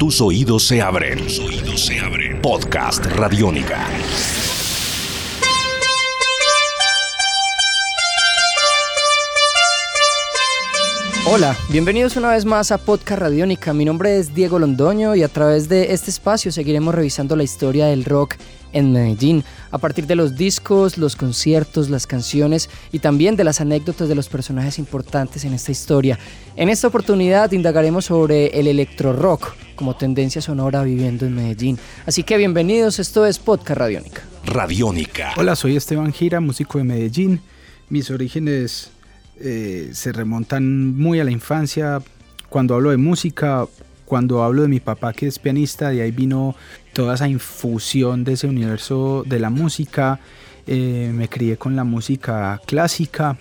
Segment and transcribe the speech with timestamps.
[0.00, 1.18] Tus oídos se abren.
[2.40, 3.86] Podcast Radiónica.
[11.26, 13.74] Hola, bienvenidos una vez más a Podcast Radiónica.
[13.74, 17.84] Mi nombre es Diego Londoño y a través de este espacio seguiremos revisando la historia
[17.84, 18.36] del rock
[18.72, 23.60] en Medellín, a partir de los discos, los conciertos, las canciones y también de las
[23.60, 26.18] anécdotas de los personajes importantes en esta historia.
[26.56, 31.78] En esta oportunidad indagaremos sobre el electro rock como tendencia sonora viviendo en Medellín.
[32.04, 34.20] Así que bienvenidos, esto es Podcast Radiónica.
[34.44, 35.32] Radiónica.
[35.38, 37.40] Hola, soy Esteban Gira, músico de Medellín.
[37.88, 38.90] Mis orígenes
[39.40, 42.02] eh, se remontan muy a la infancia.
[42.50, 43.66] Cuando hablo de música,
[44.04, 46.54] cuando hablo de mi papá que es pianista, de ahí vino
[46.92, 50.20] toda esa infusión de ese universo de la música.
[50.66, 53.38] Eh, me crié con la música clásica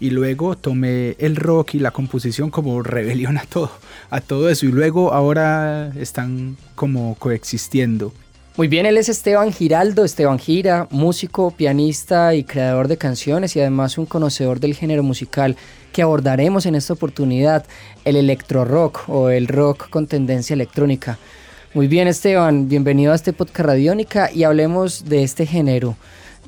[0.00, 3.70] y luego tomé el rock y la composición como rebelión a todo,
[4.10, 8.12] a todo eso y luego ahora están como coexistiendo.
[8.58, 13.60] Muy bien, él es Esteban Giraldo, Esteban Gira, músico, pianista y creador de canciones y
[13.60, 15.56] además un conocedor del género musical
[15.92, 17.64] que abordaremos en esta oportunidad,
[18.04, 21.18] el electro rock o el rock con tendencia electrónica.
[21.72, 25.96] Muy bien, Esteban, bienvenido a este podcast Radiónica y hablemos de este género,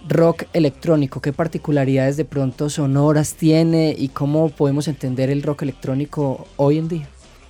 [0.09, 1.21] rock electrónico.
[1.21, 6.89] ¿Qué particularidades de pronto sonoras tiene y cómo podemos entender el rock electrónico hoy en
[6.89, 7.09] día?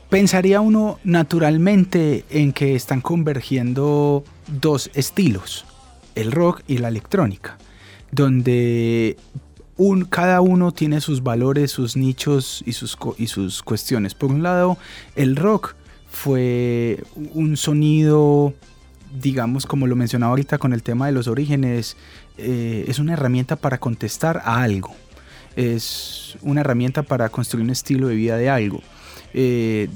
[0.08, 5.64] Pensaría uno naturalmente en que están convergiendo dos estilos,
[6.16, 7.58] el rock y la electrónica,
[8.10, 9.16] donde
[10.08, 14.14] cada uno tiene sus valores, sus nichos y sus cuestiones.
[14.14, 14.76] Por un lado,
[15.14, 15.74] el rock
[16.10, 18.52] fue un sonido,
[19.12, 21.96] digamos, como lo mencionaba ahorita con el tema de los orígenes,
[22.38, 24.94] eh, es una herramienta para contestar a algo,
[25.56, 28.80] es una herramienta para construir un estilo de vida de algo.
[29.34, 29.88] Eh,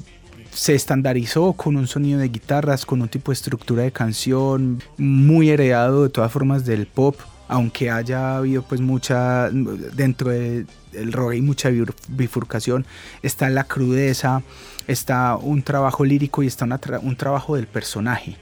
[0.53, 5.51] se estandarizó con un sonido de guitarras, con un tipo de estructura de canción muy
[5.51, 7.17] heredado de todas formas del pop,
[7.49, 10.67] aunque haya habido pues mucha, dentro del
[11.13, 11.71] rock hay mucha
[12.09, 12.87] bifurcación,
[13.23, 14.43] está la crudeza,
[14.87, 16.67] está un trabajo lírico y está
[17.03, 18.37] un trabajo del personaje,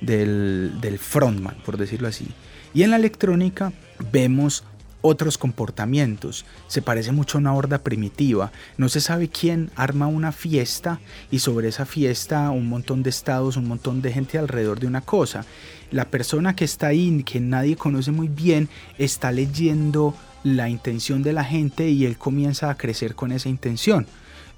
[0.00, 2.26] del, del frontman, por decirlo así.
[2.74, 3.72] Y en la electrónica
[4.12, 4.64] vemos
[5.00, 6.44] otros comportamientos.
[6.66, 8.52] Se parece mucho a una horda primitiva.
[8.76, 11.00] No se sabe quién arma una fiesta
[11.30, 15.00] y sobre esa fiesta un montón de estados, un montón de gente alrededor de una
[15.00, 15.44] cosa.
[15.90, 21.32] La persona que está ahí, que nadie conoce muy bien, está leyendo la intención de
[21.32, 24.06] la gente y él comienza a crecer con esa intención.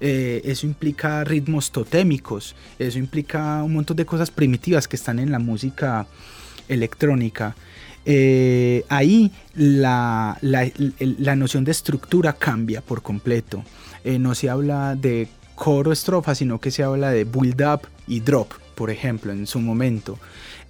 [0.03, 5.31] Eh, eso implica ritmos totémicos, eso implica un montón de cosas primitivas que están en
[5.31, 6.07] la música
[6.67, 7.55] electrónica.
[8.03, 10.39] Eh, ahí la,
[11.37, 13.63] noción de estructura cambia por completo.
[14.03, 18.21] Eh, no se habla de coro estrofa, sino que se habla de build up y
[18.21, 20.17] drop, por ejemplo, en su momento.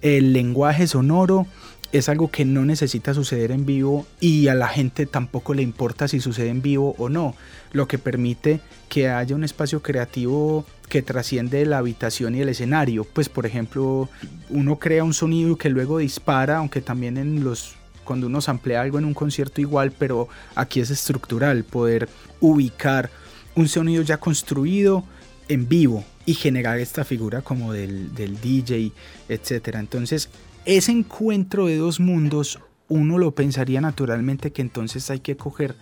[0.02, 1.46] El lenguaje sonoro
[1.92, 6.08] es algo que no necesita suceder en vivo y a la gente tampoco le importa
[6.08, 7.34] si sucede en vivo o no,
[7.72, 13.04] lo que permite que haya un espacio creativo que trasciende la habitación y el escenario.
[13.04, 14.08] Pues por ejemplo,
[14.48, 18.98] uno crea un sonido que luego dispara, aunque también en los cuando uno samplea algo
[18.98, 22.08] en un concierto igual, pero aquí es estructural poder
[22.40, 23.10] ubicar
[23.54, 25.04] un sonido ya construido
[25.48, 28.92] en vivo y generar esta figura como del, del DJ,
[29.28, 29.76] etc.
[29.78, 30.30] Entonces
[30.64, 35.74] ese encuentro de dos mundos, uno lo pensaría naturalmente que entonces hay que coger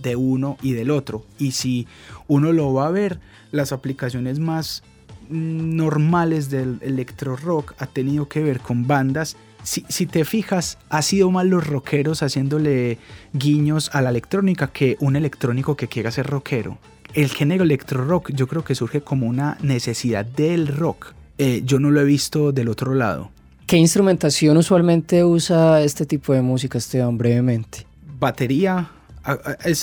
[0.00, 1.24] de uno y del otro.
[1.38, 1.86] Y si
[2.28, 3.20] uno lo va a ver,
[3.50, 4.82] las aplicaciones más
[5.28, 9.36] normales del electro rock ha tenido que ver con bandas.
[9.62, 12.98] Si, si, te fijas, ha sido más los rockeros haciéndole
[13.32, 16.78] guiños a la electrónica que un electrónico que quiera ser rockero.
[17.14, 21.14] El género electro rock yo creo que surge como una necesidad del rock.
[21.38, 23.30] Eh, yo no lo he visto del otro lado.
[23.72, 27.86] ¿Qué instrumentación usualmente usa este tipo de música, Esteban, brevemente?
[28.18, 28.90] Batería.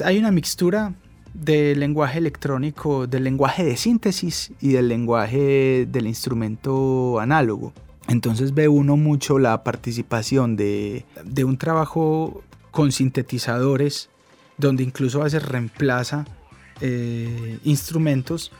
[0.05, 0.93] hay una mixtura
[1.33, 7.73] del lenguaje electrónico, del lenguaje de síntesis y del lenguaje del instrumento análogo.
[8.07, 11.03] Entonces ve uno mucho la participación de,
[11.43, 14.11] un trabajo con sintetizadores,
[14.59, 16.25] donde incluso a veces reemplaza
[16.79, 18.51] eh, instrumentos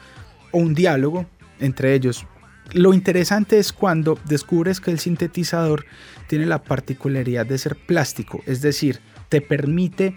[0.52, 1.28] o un diálogo
[1.60, 2.26] entre ellos
[2.74, 5.86] lo interesante es cuando descubres que el sintetizador
[6.28, 9.00] tiene la particularidad de ser plástico, es decir,
[9.30, 10.14] te permite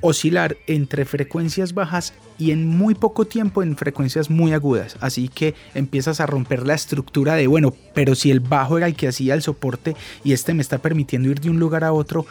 [0.00, 4.96] oscilar entre frecuencias bajas y en muy poco tiempo en frecuencias muy agudas.
[5.00, 8.94] Así que empiezas a romper la estructura de, bueno, pero si el bajo era el
[8.94, 12.26] que hacía el soporte y este me está permitiendo ir de un lugar a otro,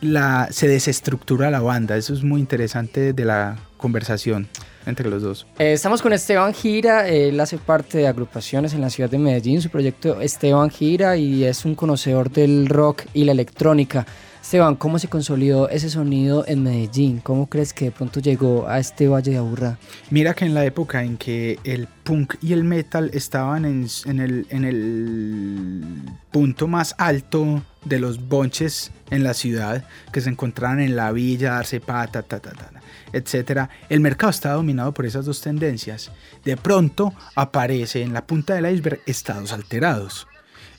[0.00, 1.96] la, se desestructura la banda.
[1.96, 4.48] Eso es muy interesante de la conversación.
[4.86, 5.46] Entre los dos.
[5.58, 9.60] Eh, estamos con Esteban Gira, él hace parte de agrupaciones en la ciudad de Medellín,
[9.60, 14.06] su proyecto Esteban Gira y es un conocedor del rock y la electrónica.
[14.42, 17.20] Esteban, ¿cómo se consolidó ese sonido en Medellín?
[17.20, 19.78] ¿Cómo crees que de pronto llegó a este Valle de Aburrá?
[20.08, 23.86] Mira que en la época en que el punk y el metal estaban en,
[24.18, 25.84] el, en el
[26.30, 31.52] punto más alto de los bonches en la ciudad, que se encontraban en la villa,
[31.52, 32.79] darse pata, ta, ta, ta,
[33.12, 33.68] etc.
[33.88, 36.10] El mercado estaba dominado por esas dos tendencias.
[36.44, 40.26] De pronto aparece en la punta del iceberg estados alterados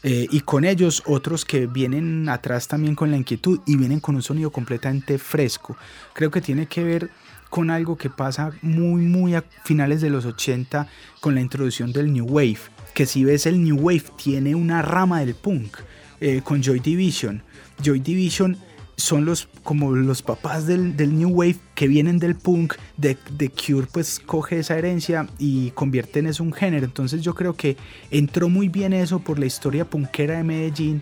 [0.04, 4.16] eh, y con ellos otros que vienen atrás también con la inquietud y vienen con
[4.16, 5.78] un sonido completamente fresco.
[6.14, 7.12] Creo que tiene que ver
[7.52, 10.88] con algo que pasa muy, muy a finales de los 80
[11.20, 12.60] con la introducción del New Wave.
[12.96, 15.78] Que si ves el New Wave tiene una rama del punk
[16.20, 17.44] eh, con Joy Division.
[17.84, 18.58] Joy Division
[19.02, 23.88] son los como los papás del, New Wave que vienen del punk, de, de, Cure
[23.92, 26.86] pues coge esa herencia y convierte en eso un género.
[26.86, 27.78] Entonces yo creo que
[28.10, 31.02] entró muy bien eso por la historia punkera de Medellín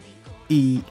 [0.49, 0.81] y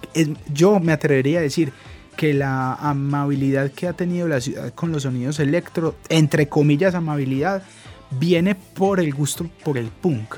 [0.52, 1.72] yo me atrevería a decir
[2.16, 7.62] que la amabilidad que ha tenido la ciudad con los sonidos electro, entre comillas amabilidad,
[8.10, 10.36] viene por el gusto por el punk.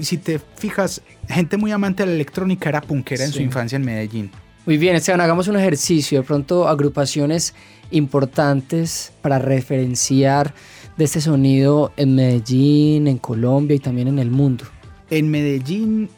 [0.00, 3.84] si te fijas, gente muy amante de la electrónica era punkera en su infancia en
[3.84, 4.30] Medellín.
[4.66, 7.54] Muy bien, Esteban, hagamos un ejercicio, de pronto agrupaciones
[7.92, 10.54] importantes para referenciar
[10.96, 14.64] de este sonido en Medellín, en Colombia y también en el mundo.
[15.08, 16.08] En Medellín,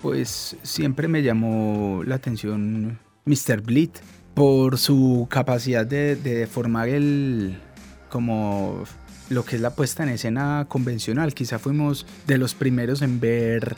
[0.00, 3.60] pues siempre me llamó la atención Mr.
[3.60, 3.90] Bleed
[4.32, 7.58] por su capacidad de, formar el
[8.08, 8.84] como
[9.28, 11.34] lo que es la puesta en escena convencional.
[11.34, 13.76] Quizá fuimos de los primeros en ver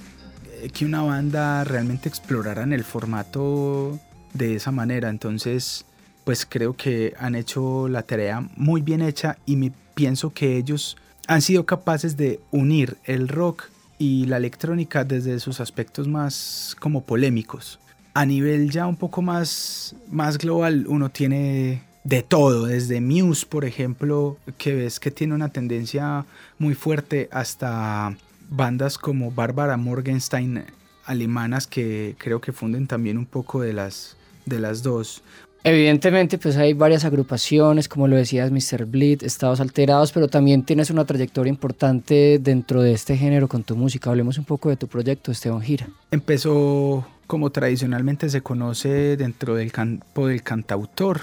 [0.63, 3.99] eh, que una banda realmente explorara en el formato
[4.33, 5.09] de esa manera.
[5.09, 5.85] Entonces,
[6.25, 10.97] pues creo que han hecho la tarea muy bien hecha y me pienso que ellos
[11.27, 13.65] han sido capaces de unir el rock
[13.99, 17.79] y la electrónica desde sus aspectos más como polémicos.
[18.15, 23.65] A nivel ya un poco más, más global, uno tiene de todo, desde Muse, por
[23.65, 26.25] ejemplo, que ves que tiene una tendencia
[26.59, 28.17] muy fuerte, hasta
[28.49, 30.65] bandas como Barbara Morgenstein
[31.05, 35.23] alemanas que creo que funden también un poco de las de las dos.
[35.63, 38.87] Evidentemente, pues hay varias agrupaciones, como lo decías, Mr.
[38.87, 43.77] Bleed, Estados Alterados, pero también tienes una trayectoria importante dentro de este género con tu
[43.77, 44.09] música.
[44.09, 45.89] Hablemos un poco de tu proyecto, Esteban Gira.
[46.11, 51.21] Empezó como tradicionalmente se conoce dentro del campo del cantautor,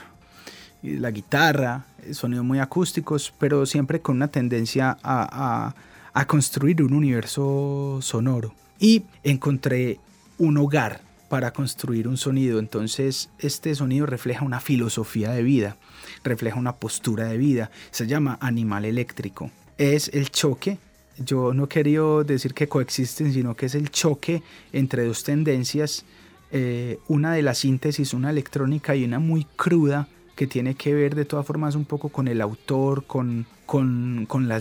[0.83, 5.73] la guitarra, sonidos muy acústicos, pero siempre con una tendencia a,
[6.13, 8.53] a construir un universo sonoro.
[8.79, 9.99] Y encontré
[10.37, 12.59] un hogar para construir un sonido.
[12.59, 15.77] Entonces este sonido refleja una filosofía de vida,
[16.23, 17.71] refleja una postura de vida.
[17.91, 19.51] Se llama animal eléctrico.
[19.77, 20.77] Es el choque.
[21.17, 26.05] Yo no quería decir que coexisten, sino que es el choque entre dos tendencias.
[26.51, 31.15] Eh, una de la síntesis, una electrónica y una muy cruda que tiene que ver
[31.15, 34.51] de todas formas un poco con el autor, con, con, con,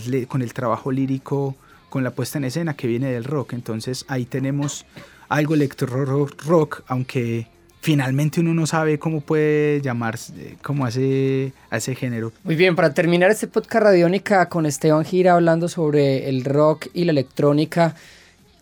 [0.41, 1.55] el trabajo lírico,
[1.89, 3.53] con la puesta en escena que viene del rock.
[3.53, 4.85] Entonces ahí tenemos
[5.29, 6.05] algo electro
[6.45, 7.47] rock, aunque
[7.81, 12.31] finalmente uno no sabe cómo puede llamarse como a ese, a ese género.
[12.43, 17.05] Muy bien, para terminar este podcast radiónica con Esteban Gira hablando sobre el rock y
[17.05, 17.95] la electrónica,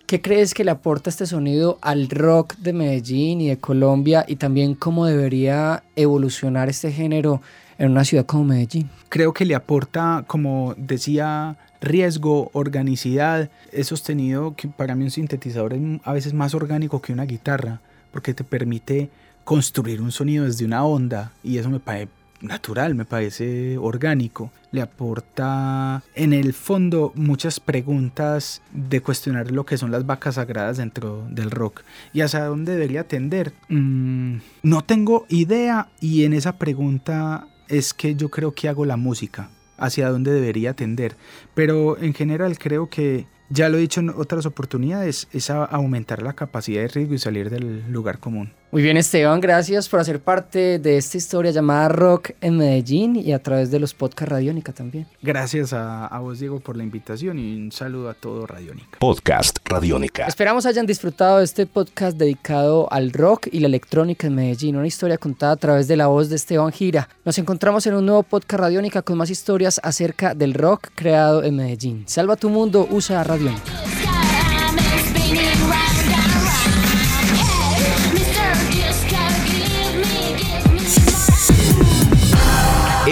[0.06, 4.36] ¿qué crees que le aporta este sonido al rock de Medellín y de Colombia y
[4.36, 7.42] también cómo debería evolucionar este género
[7.78, 8.90] en una ciudad como Medellín?
[9.10, 13.50] Creo que le aporta, como decía riesgo, organicidad.
[13.72, 17.80] He sostenido que para mí un sintetizador es a veces más orgánico que una guitarra,
[18.12, 19.10] porque te permite
[19.46, 22.10] construir un sonido desde una onda y eso me parece
[22.42, 24.52] natural, me parece orgánico.
[24.72, 30.78] Le aporta en el fondo muchas preguntas de cuestionar lo que son las vacas sagradas
[30.78, 33.54] dentro del rock y hacia dónde debería tender.
[33.70, 38.98] Mm, no tengo idea y en esa pregunta es que yo creo que hago la
[38.98, 41.16] música hacia dónde debería tender.
[41.54, 46.34] Pero en general creo que ya lo he dicho en otras oportunidades, es aumentar la
[46.34, 48.54] capacidad de riesgo y salir del lugar común.
[48.76, 53.32] Muy bien Esteban, gracias por hacer parte de esta historia llamada Rock en Medellín y
[53.32, 55.08] a través de los podcasts Radiónica también.
[55.22, 59.00] Gracias a, a vos Diego por la invitación y un saludo a todo Radiónica.
[59.00, 60.26] Podcast Radiónica.
[60.26, 64.88] Esperamos hayan disfrutado de este podcast dedicado al rock y la electrónica en Medellín, una
[64.88, 67.08] historia contada a través de la voz de Esteban Gira.
[67.24, 71.56] Nos encontramos en un nuevo podcast Radiónica con más historias acerca del rock creado en
[71.56, 72.04] Medellín.
[72.08, 73.54] Salva tu mundo, usa Radio